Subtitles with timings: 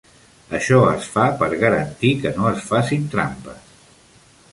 [0.59, 3.77] Això es fa per garantir que no es facin trampes.